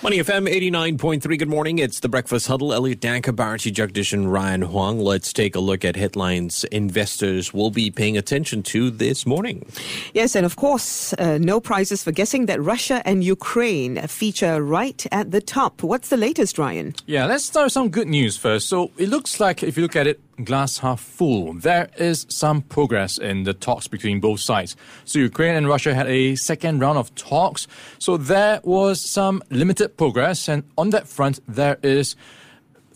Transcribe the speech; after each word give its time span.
Money 0.00 0.18
FM 0.18 0.48
89.3. 0.48 1.38
Good 1.40 1.48
morning. 1.48 1.80
It's 1.80 1.98
the 1.98 2.08
Breakfast 2.08 2.46
Huddle. 2.46 2.72
Elliot 2.72 3.00
Danker, 3.00 3.34
Bharati 3.34 3.72
Jagdish, 3.72 4.12
and 4.12 4.32
Ryan 4.32 4.62
Huang. 4.62 5.00
Let's 5.00 5.32
take 5.32 5.56
a 5.56 5.60
look 5.60 5.84
at 5.84 5.96
headlines 5.96 6.62
investors 6.70 7.52
will 7.52 7.70
be 7.70 7.90
paying 7.90 8.16
attention 8.16 8.62
to 8.62 8.92
this 8.92 9.26
morning. 9.26 9.66
Yes, 10.14 10.36
and 10.36 10.46
of 10.46 10.54
course, 10.54 11.14
uh, 11.14 11.38
no 11.38 11.58
prizes 11.58 12.04
for 12.04 12.12
guessing 12.12 12.46
that 12.46 12.62
Russia 12.62 13.02
and 13.04 13.24
Ukraine 13.24 14.06
feature 14.06 14.62
right 14.62 15.04
at 15.10 15.32
the 15.32 15.40
top. 15.40 15.82
What's 15.82 16.10
the 16.10 16.16
latest, 16.16 16.58
Ryan? 16.58 16.94
Yeah, 17.06 17.26
let's 17.26 17.44
start 17.44 17.66
with 17.66 17.72
some 17.72 17.88
good 17.88 18.06
news 18.06 18.36
first. 18.36 18.68
So 18.68 18.92
it 18.98 19.08
looks 19.08 19.40
like, 19.40 19.64
if 19.64 19.76
you 19.76 19.82
look 19.82 19.96
at 19.96 20.06
it, 20.06 20.20
glass 20.44 20.78
half 20.78 21.00
full. 21.00 21.54
There 21.54 21.88
is 21.98 22.26
some 22.28 22.62
progress 22.62 23.18
in 23.18 23.44
the 23.44 23.54
talks 23.54 23.88
between 23.88 24.20
both 24.20 24.40
sides. 24.40 24.76
So 25.04 25.18
Ukraine 25.18 25.54
and 25.54 25.68
Russia 25.68 25.94
had 25.94 26.06
a 26.06 26.34
second 26.36 26.80
round 26.80 26.98
of 26.98 27.14
talks. 27.14 27.66
So 27.98 28.16
there 28.16 28.60
was 28.64 29.00
some 29.00 29.42
limited 29.50 29.96
progress, 29.96 30.48
and 30.48 30.64
on 30.76 30.90
that 30.90 31.08
front, 31.08 31.40
there 31.48 31.78
is 31.82 32.16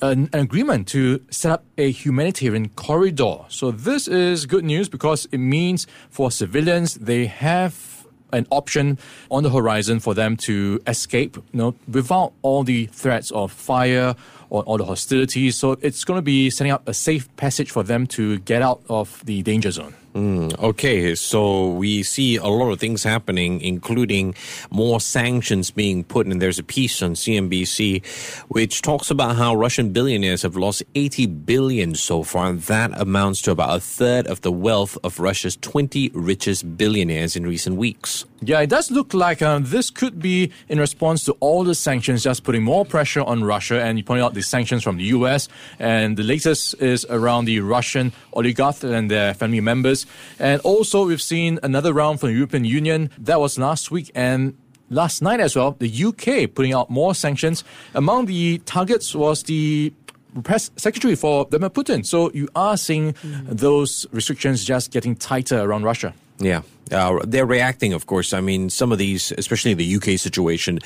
an, 0.03 0.29
agreement 0.33 0.89
to 0.89 1.21
set 1.31 1.53
up 1.53 1.65
a 1.79 1.91
humanitarian 1.91 2.69
corridor. 2.71 3.39
So 3.49 3.71
this 3.71 4.09
is 4.09 4.47
good 4.47 4.65
news 4.65 4.89
because 4.89 5.27
it 5.33 5.39
means 5.39 5.87
for 6.11 6.31
civilians 6.31 6.95
they 6.97 7.27
have 7.27 8.02
an 8.33 8.47
option 8.51 8.99
on 9.31 9.43
the 9.43 9.51
horizon 9.51 10.01
for 10.01 10.15
them 10.15 10.37
to 10.39 10.81
escape, 10.87 11.37
you 11.37 11.59
know, 11.59 11.75
without 11.91 12.33
all 12.43 12.65
the 12.65 12.87
threats 12.87 13.31
of 13.33 13.53
fire 13.53 14.15
or 14.51 14.63
all 14.65 14.77
the 14.77 14.85
hostilities. 14.85 15.57
So 15.57 15.79
it's 15.81 16.05
going 16.05 16.19
to 16.19 16.23
be 16.23 16.51
setting 16.51 16.73
up 16.73 16.87
a 16.89 16.95
safe 16.95 17.35
passage 17.37 17.71
for 17.71 17.83
them 17.83 18.07
to 18.09 18.39
get 18.41 18.63
out 18.63 18.83
of 18.89 19.23
the 19.25 19.43
danger 19.43 19.71
zone. 19.71 19.95
Mm, 20.15 20.59
okay, 20.59 21.15
so 21.15 21.71
we 21.71 22.03
see 22.03 22.37
a 22.37 22.47
lot 22.47 22.71
of 22.71 22.79
things 22.79 23.03
happening, 23.03 23.63
including 23.63 24.35
more 24.71 25.01
sanctions 25.01 25.71
being 25.71 26.05
put. 26.05 26.27
And 26.27 26.41
there's 26.41 26.59
a 26.59 26.63
piece 26.63 27.01
on 27.01 27.15
CNBC 27.15 28.05
which 28.49 28.83
talks 28.83 29.11
about 29.11 29.37
how 29.37 29.55
Russian 29.55 29.91
billionaires 29.91 30.43
have 30.43 30.55
lost 30.55 30.83
80 30.95 31.27
billion 31.27 31.95
so 31.95 32.25
far. 32.25 32.51
And 32.51 32.61
that 32.63 33.01
amounts 33.01 33.41
to 33.43 33.53
about 33.53 33.77
a 33.77 33.81
third 33.81 34.27
of 34.27 34.43
the 34.43 34.53
wealth 34.53 34.99
of 35.03 35.19
Russia's 35.19 35.57
20 35.57 36.11
richest 36.13 36.77
billionaires 36.77 37.35
in 37.35 37.47
recent 37.47 37.77
weeks. 37.77 38.27
Yeah, 38.45 38.61
it 38.61 38.71
does 38.71 38.91
look 38.91 39.15
like 39.15 39.41
uh, 39.41 39.61
this 39.63 39.89
could 39.89 40.21
be 40.21 40.51
in 40.69 40.81
response 40.81 41.25
to 41.25 41.33
all 41.39 41.63
the 41.63 41.77
sanctions, 41.77 42.25
just 42.25 42.43
putting 42.43 42.65
more 42.65 42.85
pressure 42.85 43.23
on 43.23 43.45
Russia. 43.45 43.81
And 43.81 43.97
you 43.97 44.05
pointed 44.05 44.25
out 44.25 44.35
the 44.35 44.43
sanctions 44.43 44.83
from 44.83 44.97
the 44.97 45.05
US. 45.05 45.49
And 45.79 46.17
the 46.17 46.25
latest 46.25 46.75
is 46.83 47.07
around 47.09 47.47
the 47.47 47.61
Russian 47.61 48.13
oligarchs 48.33 48.83
and 48.83 49.11
their 49.11 49.33
family 49.33 49.61
members. 49.61 50.02
And 50.39 50.61
also, 50.63 51.07
we've 51.07 51.23
seen 51.23 51.59
another 51.63 51.93
round 51.93 52.21
from 52.21 52.31
the 52.31 52.37
European 52.37 52.65
Union. 52.65 53.11
That 53.19 53.41
was 53.41 53.59
last 53.59 53.91
week. 53.91 54.11
And 54.15 54.57
last 54.91 55.23
night 55.23 55.41
as 55.41 55.57
well, 55.57 55.77
the 55.79 56.05
UK 56.05 56.55
putting 56.55 56.73
out 56.73 56.91
more 56.91 57.15
sanctions. 57.15 57.65
Among 57.95 58.27
the 58.27 58.59
targets 58.65 59.15
was 59.15 59.43
the 59.45 59.93
press 60.43 60.71
secretary 60.77 61.15
for 61.15 61.45
Vladimir 61.45 61.71
Putin. 61.71 62.07
So 62.07 62.31
you 62.33 62.49
are 62.55 62.77
seeing 62.77 63.13
mm. 63.15 63.47
those 63.49 64.07
restrictions 64.13 64.65
just 64.65 64.91
getting 64.91 65.15
tighter 65.15 65.61
around 65.61 65.85
Russia. 65.85 66.15
Yeah. 66.43 66.63
Uh, 66.91 67.21
they're 67.25 67.47
reacting, 67.47 67.93
of 67.95 68.07
course. 68.07 68.33
I 68.33 68.41
mean, 68.41 68.69
some 68.69 68.93
of 68.93 68.99
these, 68.99 69.33
especially 69.39 69.73
the 69.75 69.97
UK 69.97 70.19
situation. 70.19 70.79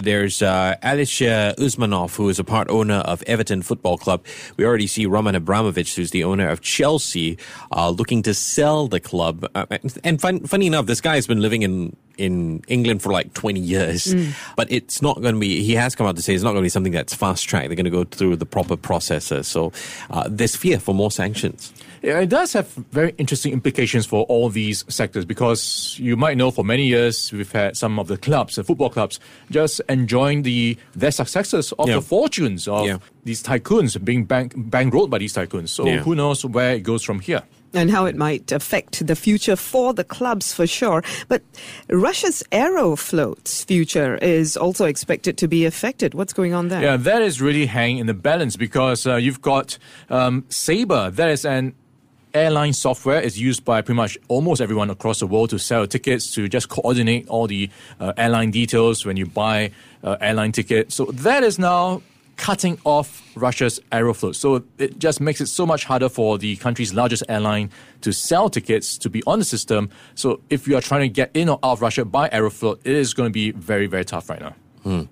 There's 0.00 0.42
uh, 0.42 0.76
Alisher 0.82 1.56
Usmanov, 1.56 2.14
who 2.16 2.28
is 2.28 2.38
a 2.38 2.44
part 2.44 2.68
owner 2.68 2.96
of 2.96 3.22
Everton 3.26 3.62
Football 3.62 3.96
Club. 3.96 4.24
We 4.56 4.66
already 4.66 4.86
see 4.86 5.06
Roman 5.06 5.34
Abramovich, 5.34 5.96
who's 5.96 6.10
the 6.10 6.24
owner 6.24 6.48
of 6.48 6.60
Chelsea, 6.60 7.38
uh, 7.72 7.90
looking 7.90 8.22
to 8.22 8.34
sell 8.34 8.88
the 8.88 9.00
club. 9.00 9.48
Uh, 9.54 9.64
and 10.02 10.20
fun, 10.20 10.40
funny 10.40 10.66
enough, 10.66 10.86
this 10.86 11.00
guy 11.00 11.14
has 11.14 11.26
been 11.26 11.40
living 11.40 11.62
in 11.62 11.96
in 12.16 12.62
England 12.68 13.02
for 13.02 13.10
like 13.10 13.34
20 13.34 13.58
years. 13.58 14.06
Mm. 14.06 14.34
But 14.56 14.70
it's 14.70 15.02
not 15.02 15.20
going 15.20 15.34
to 15.34 15.40
be, 15.40 15.64
he 15.64 15.74
has 15.74 15.96
come 15.96 16.06
out 16.06 16.14
to 16.14 16.22
say 16.22 16.32
it's 16.32 16.44
not 16.44 16.50
going 16.50 16.62
to 16.62 16.66
be 16.66 16.68
something 16.68 16.92
that's 16.92 17.12
fast 17.12 17.48
tracked. 17.48 17.68
They're 17.68 17.76
going 17.76 17.84
to 17.86 17.90
go 17.90 18.04
through 18.04 18.36
the 18.36 18.46
proper 18.46 18.76
processes. 18.76 19.48
So 19.48 19.72
uh, 20.10 20.28
there's 20.30 20.54
fear 20.54 20.78
for 20.78 20.94
more 20.94 21.10
sanctions. 21.10 21.72
Yeah, 22.04 22.20
it 22.20 22.28
does 22.28 22.52
have 22.52 22.68
very 22.92 23.14
interesting 23.16 23.54
implications 23.54 24.04
for 24.04 24.24
all 24.24 24.50
these 24.50 24.84
sectors 24.88 25.24
because 25.24 25.96
you 25.98 26.18
might 26.18 26.36
know 26.36 26.50
for 26.50 26.62
many 26.62 26.86
years 26.86 27.32
we've 27.32 27.50
had 27.50 27.78
some 27.78 27.98
of 27.98 28.08
the 28.08 28.18
clubs, 28.18 28.56
the 28.56 28.64
football 28.64 28.90
clubs, 28.90 29.18
just 29.50 29.80
enjoying 29.88 30.42
the 30.42 30.76
their 30.94 31.10
successes 31.10 31.72
of 31.78 31.88
yeah. 31.88 31.94
the 31.94 32.02
fortunes 32.02 32.68
of 32.68 32.84
yeah. 32.84 32.98
these 33.24 33.42
tycoons 33.42 34.02
being 34.04 34.26
bank 34.26 34.54
bankrolled 34.54 35.08
by 35.08 35.16
these 35.16 35.32
tycoons. 35.32 35.70
So 35.70 35.86
yeah. 35.86 36.00
who 36.00 36.14
knows 36.14 36.44
where 36.44 36.74
it 36.74 36.82
goes 36.82 37.02
from 37.02 37.20
here? 37.20 37.42
and 37.76 37.90
how 37.90 38.06
it 38.06 38.14
might 38.14 38.52
affect 38.52 39.04
the 39.04 39.16
future 39.16 39.56
for 39.56 39.92
the 39.92 40.04
clubs 40.04 40.52
for 40.52 40.64
sure. 40.64 41.02
But 41.26 41.42
Russia's 41.88 42.42
Aeroflot's 42.52 43.64
future 43.64 44.14
is 44.16 44.56
also 44.56 44.84
expected 44.84 45.36
to 45.38 45.48
be 45.48 45.64
affected. 45.64 46.14
What's 46.14 46.32
going 46.32 46.54
on 46.54 46.68
there? 46.68 46.80
Yeah, 46.80 46.96
that 46.96 47.20
is 47.20 47.42
really 47.42 47.66
hanging 47.66 47.98
in 47.98 48.06
the 48.06 48.14
balance 48.14 48.56
because 48.56 49.08
uh, 49.08 49.16
you've 49.16 49.42
got 49.42 49.76
um, 50.08 50.44
Sabre, 50.50 51.10
that 51.10 51.28
is 51.30 51.44
an 51.44 51.74
airline 52.34 52.72
software 52.72 53.20
is 53.20 53.40
used 53.40 53.64
by 53.64 53.80
pretty 53.80 53.96
much 53.96 54.18
almost 54.28 54.60
everyone 54.60 54.90
across 54.90 55.20
the 55.20 55.26
world 55.26 55.50
to 55.50 55.58
sell 55.58 55.86
tickets, 55.86 56.34
to 56.34 56.48
just 56.48 56.68
coordinate 56.68 57.28
all 57.28 57.46
the 57.46 57.70
uh, 58.00 58.12
airline 58.16 58.50
details 58.50 59.06
when 59.06 59.16
you 59.16 59.26
buy 59.26 59.70
uh, 60.02 60.16
airline 60.20 60.52
tickets. 60.52 60.94
So 60.94 61.06
that 61.06 61.42
is 61.42 61.58
now 61.58 62.02
cutting 62.36 62.78
off 62.84 63.22
Russia's 63.36 63.80
Aeroflot. 63.92 64.34
So 64.34 64.64
it 64.78 64.98
just 64.98 65.20
makes 65.20 65.40
it 65.40 65.46
so 65.46 65.64
much 65.64 65.84
harder 65.84 66.08
for 66.08 66.36
the 66.36 66.56
country's 66.56 66.92
largest 66.92 67.22
airline 67.28 67.70
to 68.00 68.12
sell 68.12 68.50
tickets 68.50 68.98
to 68.98 69.08
be 69.08 69.22
on 69.26 69.38
the 69.38 69.44
system. 69.44 69.90
So 70.14 70.40
if 70.50 70.66
you 70.66 70.76
are 70.76 70.80
trying 70.80 71.02
to 71.02 71.08
get 71.08 71.30
in 71.34 71.48
or 71.48 71.58
out 71.62 71.72
of 71.74 71.82
Russia 71.82 72.04
by 72.04 72.28
Aeroflot, 72.30 72.80
it 72.84 72.92
is 72.92 73.14
going 73.14 73.28
to 73.28 73.32
be 73.32 73.52
very, 73.52 73.86
very 73.86 74.04
tough 74.04 74.28
right 74.28 74.40
now. 74.40 74.54
Hmm. 74.84 75.04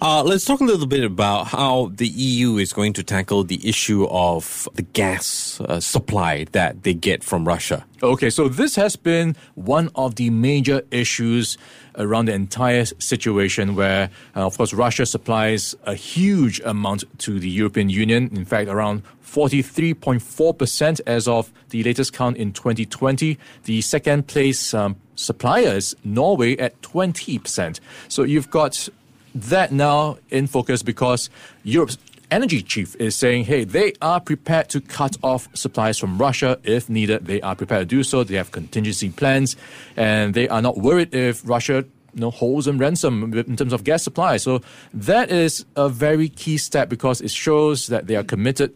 Uh, 0.00 0.22
let's 0.22 0.44
talk 0.44 0.60
a 0.60 0.64
little 0.64 0.86
bit 0.86 1.02
about 1.02 1.48
how 1.48 1.90
the 1.96 2.06
EU 2.06 2.56
is 2.56 2.72
going 2.72 2.92
to 2.92 3.02
tackle 3.02 3.42
the 3.42 3.68
issue 3.68 4.06
of 4.10 4.68
the 4.74 4.82
gas 4.82 5.60
uh, 5.62 5.80
supply 5.80 6.44
that 6.52 6.84
they 6.84 6.94
get 6.94 7.24
from 7.24 7.44
Russia. 7.44 7.84
Okay, 8.00 8.30
so 8.30 8.48
this 8.48 8.76
has 8.76 8.94
been 8.94 9.34
one 9.56 9.90
of 9.96 10.14
the 10.14 10.30
major 10.30 10.82
issues 10.92 11.58
around 11.96 12.26
the 12.26 12.32
entire 12.32 12.84
situation 12.84 13.74
where, 13.74 14.08
uh, 14.36 14.46
of 14.46 14.56
course, 14.56 14.72
Russia 14.72 15.04
supplies 15.04 15.74
a 15.82 15.96
huge 15.96 16.60
amount 16.60 17.02
to 17.18 17.40
the 17.40 17.50
European 17.50 17.90
Union. 17.90 18.30
In 18.36 18.44
fact, 18.44 18.70
around 18.70 19.02
43.4% 19.28 21.00
as 21.06 21.26
of 21.26 21.52
the 21.70 21.82
latest 21.82 22.12
count 22.12 22.36
in 22.36 22.52
2020. 22.52 23.36
The 23.64 23.80
second 23.80 24.28
place 24.28 24.72
um, 24.72 24.94
supplier 25.16 25.74
is 25.74 25.96
Norway 26.04 26.56
at 26.56 26.80
20%. 26.82 27.80
So 28.08 28.22
you've 28.22 28.50
got 28.50 28.88
that 29.34 29.72
now 29.72 30.18
in 30.30 30.46
focus 30.46 30.82
because 30.82 31.30
Europe's 31.64 31.98
energy 32.30 32.62
chief 32.62 32.94
is 32.96 33.16
saying, 33.16 33.44
hey, 33.44 33.64
they 33.64 33.92
are 34.02 34.20
prepared 34.20 34.68
to 34.70 34.80
cut 34.80 35.16
off 35.22 35.48
supplies 35.54 35.98
from 35.98 36.18
Russia 36.18 36.58
if 36.62 36.88
needed. 36.88 37.26
They 37.26 37.40
are 37.40 37.54
prepared 37.54 37.88
to 37.88 37.96
do 37.96 38.02
so. 38.02 38.24
They 38.24 38.36
have 38.36 38.50
contingency 38.52 39.10
plans, 39.10 39.56
and 39.96 40.34
they 40.34 40.48
are 40.48 40.62
not 40.62 40.78
worried 40.78 41.14
if 41.14 41.46
Russia 41.48 41.84
you 42.14 42.20
know, 42.20 42.30
holds 42.30 42.66
them 42.66 42.78
ransom 42.78 43.32
in 43.34 43.56
terms 43.56 43.72
of 43.72 43.84
gas 43.84 44.02
supply. 44.02 44.36
So 44.38 44.60
that 44.92 45.30
is 45.30 45.64
a 45.76 45.88
very 45.88 46.28
key 46.28 46.58
step 46.58 46.88
because 46.88 47.20
it 47.20 47.30
shows 47.30 47.86
that 47.88 48.06
they 48.06 48.16
are 48.16 48.24
committed 48.24 48.74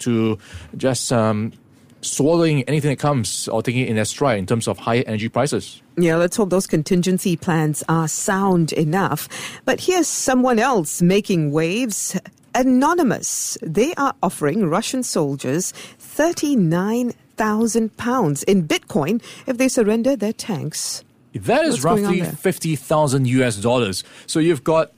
to 0.00 0.38
just 0.76 1.12
um, 1.12 1.52
swallowing 2.00 2.62
anything 2.64 2.90
that 2.90 2.98
comes 2.98 3.48
or 3.48 3.62
taking 3.62 3.82
it 3.82 3.88
in 3.88 3.96
their 3.96 4.04
stride 4.04 4.38
in 4.38 4.46
terms 4.46 4.68
of 4.68 4.78
higher 4.78 5.04
energy 5.06 5.28
prices. 5.28 5.82
Yeah, 5.96 6.16
let's 6.16 6.36
hope 6.36 6.50
those 6.50 6.66
contingency 6.66 7.36
plans 7.36 7.82
are 7.88 8.08
sound 8.08 8.72
enough. 8.72 9.28
But 9.64 9.80
here's 9.80 10.08
someone 10.08 10.58
else 10.58 11.02
making 11.02 11.50
waves. 11.50 12.18
Anonymous. 12.54 13.58
They 13.62 13.94
are 13.94 14.14
offering 14.22 14.66
Russian 14.66 15.02
soldiers 15.02 15.72
39,000 15.98 17.96
pounds 17.96 18.42
in 18.44 18.66
Bitcoin 18.66 19.22
if 19.46 19.58
they 19.58 19.68
surrender 19.68 20.16
their 20.16 20.32
tanks. 20.32 21.04
That 21.34 21.64
is 21.64 21.84
What's 21.84 22.02
roughly 22.02 22.22
50,000 22.22 23.26
US 23.28 23.56
dollars. 23.56 24.02
So 24.26 24.40
you've 24.40 24.64
got 24.64 24.92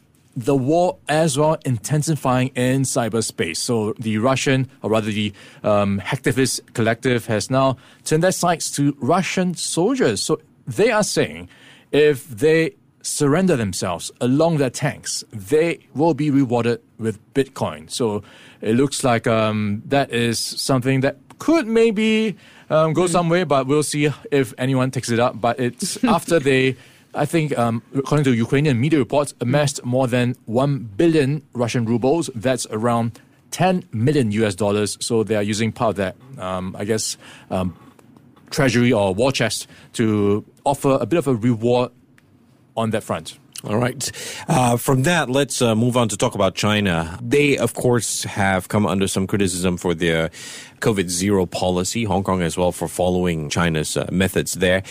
the 0.45 0.57
war 0.57 0.99
as 1.09 1.39
well 1.39 1.59
intensifying 1.65 2.49
in 2.49 2.83
cyberspace. 2.83 3.59
So 3.59 3.95
the 3.99 4.19
Russian, 4.19 4.69
or 4.83 4.91
rather 4.91 5.11
the 5.11 5.33
um, 5.63 6.01
hacktivist 6.01 6.73
collective, 6.75 7.27
has 7.27 7.51
now 7.51 7.77
turned 8.05 8.23
their 8.23 8.33
sights 8.33 8.71
to 8.73 8.97
Russian 9.01 9.55
soldiers. 9.55 10.23
So 10.23 10.41
they 10.67 10.91
are 10.91 11.03
saying 11.03 11.49
if 11.93 12.29
they 12.29 12.77
surrender 13.03 13.57
themselves 13.57 14.11
along 14.21 14.59
their 14.59 14.71
tanks, 14.71 15.25
they 15.33 15.81
will 15.95 16.15
be 16.15 16.31
rewarded 16.31 16.81
with 16.99 17.19
Bitcoin. 17.35 17.91
So 17.91 18.23
it 18.61 18.75
looks 18.77 19.05
like 19.05 19.27
um, 19.27 19.83
that 19.87 20.11
is 20.13 20.39
something 20.39 21.01
that 21.01 21.17
could 21.39 21.67
maybe 21.67 22.37
um, 22.69 22.93
go 22.93 23.07
some 23.07 23.29
way, 23.29 23.45
but 23.45 23.67
we'll 23.67 23.83
see 23.83 24.11
if 24.31 24.55
anyone 24.59 24.91
takes 24.91 25.11
it 25.11 25.19
up. 25.19 25.41
But 25.41 25.59
it's 25.59 26.03
after 26.05 26.39
they 26.39 26.77
I 27.15 27.27
think, 27.27 27.57
um, 27.59 27.83
according 27.95 28.25
to 28.25 28.35
Ukrainian 28.35 28.81
media 28.81 28.99
reports, 28.99 29.35
amassed 29.41 29.85
more 29.85 30.07
than 30.07 30.37
1 30.47 30.91
billion 30.97 31.43
Russian 31.53 31.85
rubles. 31.85 32.31
That's 32.35 32.67
around 32.71 33.19
10 33.51 33.85
million 33.93 34.31
US 34.33 34.55
dollars. 34.55 34.97
So 35.01 35.25
they 35.25 35.35
are 35.35 35.43
using 35.43 35.73
part 35.73 35.91
of 35.91 35.97
that, 35.97 36.17
um, 36.39 36.77
I 36.79 36.85
guess, 36.85 37.17
um, 37.51 37.77
treasury 38.51 38.93
or 38.93 39.15
war 39.15 39.33
chest 39.33 39.67
to 39.95 40.45
offer 40.65 40.99
a 41.01 41.07
bit 41.07 41.19
of 41.19 41.27
a 41.27 41.35
reward 41.35 41.91
on 42.77 42.91
that 42.91 43.03
front. 43.03 43.39
All 43.63 43.77
right. 43.77 44.11
Uh, 44.49 44.79
from 44.79 45.03
that, 45.03 45.29
let's 45.29 45.61
uh, 45.61 45.75
move 45.75 45.97
on 45.97 46.09
to 46.09 46.17
talk 46.17 46.35
about 46.35 46.55
China. 46.55 47.19
They, 47.21 47.59
of 47.59 47.75
course, 47.75 48.25
have 48.25 48.69
come 48.69 48.87
under 48.87 49.07
some 49.07 49.27
criticism 49.27 49.77
for 49.77 49.93
their 49.93 50.31
COVID 50.81 51.11
zero 51.11 51.45
policy, 51.45 52.05
Hong 52.05 52.25
Kong 52.25 52.41
as 52.41 52.57
well, 52.57 52.73
for 52.73 52.89
following 52.89 53.51
China's 53.51 53.99
uh, 53.99 54.09
methods 54.11 54.55
there. 54.55 54.83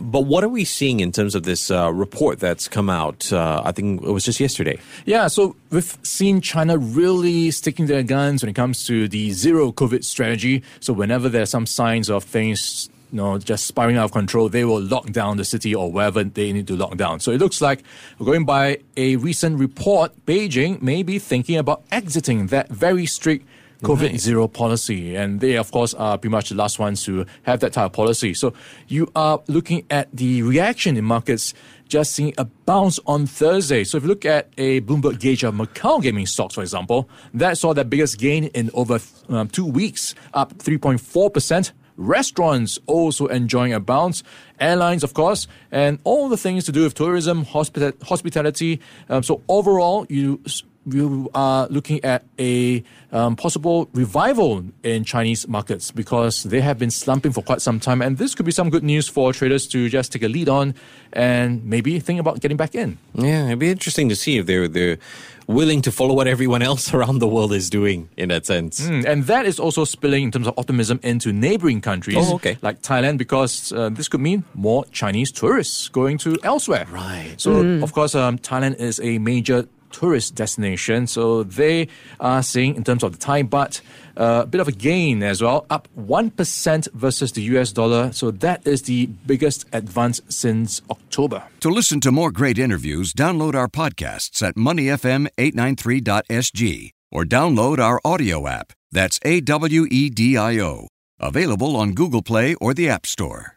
But 0.00 0.22
what 0.22 0.42
are 0.42 0.48
we 0.48 0.64
seeing 0.64 0.98
in 0.98 1.12
terms 1.12 1.36
of 1.36 1.44
this 1.44 1.70
uh, 1.70 1.92
report 1.92 2.40
that's 2.40 2.66
come 2.66 2.90
out? 2.90 3.32
Uh, 3.32 3.62
I 3.64 3.70
think 3.70 4.02
it 4.02 4.10
was 4.10 4.24
just 4.24 4.40
yesterday. 4.40 4.80
Yeah, 5.04 5.28
so 5.28 5.54
we've 5.70 5.96
seen 6.02 6.40
China 6.40 6.78
really 6.78 7.52
sticking 7.52 7.86
their 7.86 8.02
guns 8.02 8.42
when 8.42 8.50
it 8.50 8.54
comes 8.54 8.86
to 8.88 9.06
the 9.06 9.30
zero 9.30 9.70
COVID 9.70 10.02
strategy. 10.02 10.64
So 10.80 10.92
whenever 10.92 11.28
there's 11.28 11.50
some 11.50 11.66
signs 11.66 12.10
of 12.10 12.24
things 12.24 12.90
you 13.16 13.22
know, 13.22 13.38
just 13.38 13.64
spiraling 13.64 13.96
out 13.96 14.04
of 14.04 14.12
control, 14.12 14.50
they 14.50 14.66
will 14.66 14.80
lock 14.80 15.10
down 15.10 15.38
the 15.38 15.44
city 15.44 15.74
or 15.74 15.90
wherever 15.90 16.22
they 16.22 16.52
need 16.52 16.66
to 16.66 16.76
lock 16.76 16.98
down. 16.98 17.18
So 17.18 17.30
it 17.32 17.40
looks 17.40 17.62
like, 17.62 17.82
going 18.22 18.44
by 18.44 18.80
a 18.94 19.16
recent 19.16 19.58
report, 19.58 20.12
Beijing 20.26 20.82
may 20.82 21.02
be 21.02 21.18
thinking 21.18 21.56
about 21.56 21.82
exiting 21.90 22.48
that 22.48 22.68
very 22.68 23.06
strict 23.06 23.46
COVID 23.82 24.12
nice. 24.12 24.20
zero 24.20 24.48
policy. 24.48 25.16
And 25.16 25.40
they, 25.40 25.56
of 25.56 25.72
course, 25.72 25.94
are 25.94 26.18
pretty 26.18 26.32
much 26.32 26.50
the 26.50 26.56
last 26.56 26.78
ones 26.78 27.04
to 27.04 27.24
have 27.44 27.60
that 27.60 27.72
type 27.72 27.86
of 27.86 27.92
policy. 27.94 28.34
So 28.34 28.52
you 28.86 29.10
are 29.16 29.40
looking 29.48 29.86
at 29.88 30.14
the 30.14 30.42
reaction 30.42 30.98
in 30.98 31.04
markets 31.04 31.54
just 31.88 32.12
seeing 32.12 32.34
a 32.36 32.44
bounce 32.44 32.98
on 33.06 33.26
Thursday. 33.26 33.84
So 33.84 33.96
if 33.96 34.02
you 34.02 34.10
look 34.10 34.26
at 34.26 34.50
a 34.58 34.82
Bloomberg 34.82 35.20
gauge 35.20 35.42
of 35.42 35.54
Macau 35.54 36.02
gaming 36.02 36.26
stocks, 36.26 36.54
for 36.54 36.60
example, 36.60 37.08
that 37.32 37.56
saw 37.56 37.72
the 37.72 37.84
biggest 37.84 38.18
gain 38.18 38.44
in 38.44 38.70
over 38.74 38.98
um, 39.30 39.48
two 39.48 39.64
weeks, 39.64 40.14
up 40.34 40.52
3.4%. 40.58 41.72
Restaurants 41.96 42.78
also 42.86 43.26
enjoying 43.26 43.72
a 43.72 43.80
bounce. 43.80 44.22
Airlines, 44.60 45.02
of 45.02 45.14
course, 45.14 45.48
and 45.70 45.98
all 46.04 46.28
the 46.28 46.36
things 46.36 46.64
to 46.64 46.72
do 46.72 46.82
with 46.82 46.94
tourism, 46.94 47.44
hospita- 47.44 48.00
hospitality. 48.02 48.80
Um, 49.08 49.22
so 49.22 49.42
overall, 49.48 50.06
you 50.08 50.40
you 50.86 51.30
are 51.34 51.66
looking 51.68 52.04
at 52.04 52.24
a 52.38 52.82
um, 53.12 53.36
possible 53.36 53.88
revival 53.92 54.64
in 54.82 55.04
Chinese 55.04 55.48
markets 55.48 55.90
because 55.90 56.44
they 56.44 56.60
have 56.60 56.78
been 56.78 56.90
slumping 56.90 57.32
for 57.32 57.42
quite 57.42 57.60
some 57.60 57.80
time, 57.80 58.00
and 58.02 58.18
this 58.18 58.34
could 58.34 58.46
be 58.46 58.52
some 58.52 58.70
good 58.70 58.84
news 58.84 59.08
for 59.08 59.32
traders 59.32 59.66
to 59.68 59.88
just 59.88 60.12
take 60.12 60.22
a 60.22 60.28
lead 60.28 60.48
on 60.48 60.74
and 61.12 61.64
maybe 61.64 61.98
think 61.98 62.20
about 62.20 62.40
getting 62.40 62.56
back 62.56 62.74
in. 62.74 62.98
Yeah, 63.14 63.46
it'd 63.46 63.58
be 63.58 63.70
interesting 63.70 64.08
to 64.08 64.16
see 64.16 64.38
if 64.38 64.46
they're 64.46 64.68
they're 64.68 64.98
willing 65.46 65.80
to 65.82 65.92
follow 65.92 66.14
what 66.14 66.26
everyone 66.26 66.62
else 66.62 66.92
around 66.94 67.18
the 67.18 67.28
world 67.28 67.52
is 67.52 67.70
doing 67.70 68.08
in 68.16 68.28
that 68.28 68.46
sense. 68.46 68.80
Mm, 68.80 69.04
and 69.04 69.24
that 69.24 69.46
is 69.46 69.58
also 69.58 69.84
spilling 69.84 70.24
in 70.24 70.30
terms 70.30 70.46
of 70.46 70.58
optimism 70.58 71.00
into 71.02 71.32
neighboring 71.32 71.80
countries 71.80 72.16
oh, 72.18 72.34
okay. 72.34 72.58
like 72.62 72.82
Thailand 72.82 73.18
because 73.18 73.72
uh, 73.72 73.88
this 73.90 74.08
could 74.08 74.20
mean 74.20 74.44
more 74.54 74.84
Chinese 74.86 75.30
tourists 75.30 75.88
going 75.88 76.18
to 76.18 76.36
elsewhere. 76.42 76.86
Right. 76.90 77.34
So, 77.36 77.62
mm. 77.62 77.82
of 77.82 77.92
course, 77.92 78.14
um, 78.14 78.38
Thailand 78.38 78.76
is 78.76 79.00
a 79.00 79.18
major 79.18 79.68
tourist 79.90 80.34
destination. 80.34 81.06
So 81.06 81.42
they 81.42 81.88
are 82.20 82.42
seeing, 82.42 82.76
in 82.76 82.84
terms 82.84 83.02
of 83.02 83.12
the 83.12 83.18
baht, 83.44 83.80
uh, 84.16 84.42
a 84.44 84.46
bit 84.46 84.60
of 84.60 84.68
a 84.68 84.72
gain 84.72 85.22
as 85.22 85.42
well, 85.42 85.66
up 85.68 85.88
1% 85.98 86.92
versus 86.92 87.32
the 87.32 87.42
US 87.42 87.72
dollar. 87.72 88.12
So 88.12 88.30
that 88.30 88.66
is 88.66 88.82
the 88.82 89.06
biggest 89.06 89.66
advance 89.72 90.20
since 90.28 90.80
October. 90.90 91.44
To 91.60 91.68
listen 91.68 92.00
to 92.00 92.12
more 92.12 92.30
great 92.30 92.58
interviews, 92.58 93.12
download 93.12 93.54
our 93.54 93.68
podcasts 93.68 94.42
at 94.42 94.56
moneyfm893.sg 94.56 96.90
or 97.12 97.24
download 97.24 97.78
our 97.78 98.00
audio 98.04 98.46
app. 98.46 98.72
That's 98.92 99.18
A 99.24 99.40
W 99.40 99.86
E 99.90 100.10
D 100.10 100.36
I 100.36 100.60
O. 100.60 100.88
Available 101.18 101.76
on 101.76 101.92
Google 101.92 102.22
Play 102.22 102.54
or 102.56 102.74
the 102.74 102.88
App 102.88 103.06
Store. 103.06 103.55